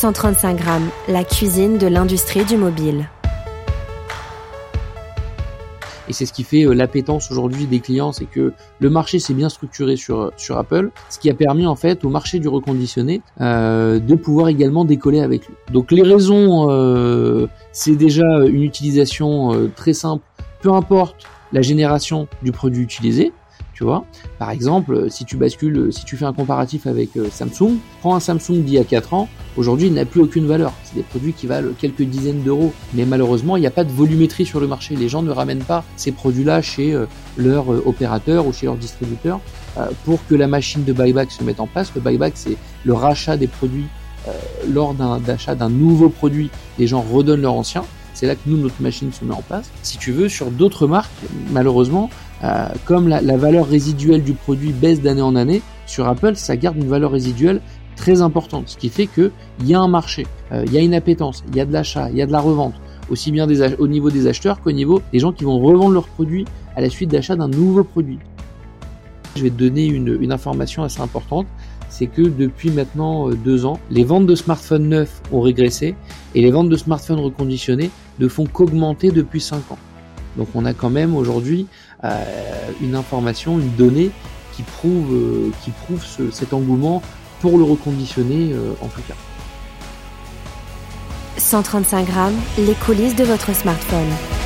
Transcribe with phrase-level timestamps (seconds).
[0.00, 3.10] 135 grammes, la cuisine de l'industrie du mobile.
[6.08, 9.34] Et c'est ce qui fait euh, l'appétence aujourd'hui des clients, c'est que le marché s'est
[9.34, 13.20] bien structuré sur, sur Apple, ce qui a permis en fait au marché du reconditionné
[13.42, 15.54] euh, de pouvoir également décoller avec lui.
[15.70, 20.24] Donc les raisons, euh, c'est déjà une utilisation euh, très simple,
[20.62, 23.34] peu importe la génération du produit utilisé,
[24.38, 28.20] Par exemple, si tu bascules, si tu fais un comparatif avec euh, Samsung, prends un
[28.20, 30.72] Samsung d'il y a 4 ans, aujourd'hui il n'a plus aucune valeur.
[30.84, 32.72] C'est des produits qui valent quelques dizaines d'euros.
[32.94, 34.96] Mais malheureusement, il n'y a pas de volumétrie sur le marché.
[34.96, 37.06] Les gens ne ramènent pas ces produits-là chez euh,
[37.36, 39.40] leur euh, opérateur ou chez leur distributeur
[40.04, 41.92] pour que la machine de buyback se mette en place.
[41.94, 43.86] Le buyback, c'est le rachat des produits
[44.68, 46.50] lors d'un d'achat d'un nouveau produit.
[46.78, 47.84] Les gens redonnent leur ancien.
[48.12, 49.70] C'est là que nous, notre machine se met en place.
[49.82, 51.10] Si tu veux, sur d'autres marques,
[51.52, 52.10] malheureusement,
[52.42, 56.56] euh, comme la, la, valeur résiduelle du produit baisse d'année en année, sur Apple, ça
[56.56, 57.60] garde une valeur résiduelle
[57.96, 59.30] très importante, ce qui fait qu'il
[59.64, 62.08] y a un marché, euh, il y a une appétence, il y a de l'achat,
[62.10, 62.74] il y a de la revente,
[63.10, 66.08] aussi bien des, au niveau des acheteurs qu'au niveau des gens qui vont revendre leurs
[66.08, 68.18] produits à la suite d'achat d'un nouveau produit.
[69.36, 71.46] Je vais te donner une, une information assez importante,
[71.90, 75.94] c'est que depuis maintenant euh, deux ans, les ventes de smartphones neufs ont régressé
[76.34, 79.78] et les ventes de smartphones reconditionnés ne font qu'augmenter depuis cinq ans.
[80.36, 81.66] Donc on a quand même aujourd'hui
[82.04, 82.24] euh,
[82.80, 84.10] une information, une donnée
[84.52, 87.02] qui prouve, euh, qui prouve ce, cet engouement
[87.40, 89.14] pour le reconditionner euh, en tout cas.
[91.36, 94.39] 135 grammes, les coulisses de votre smartphone.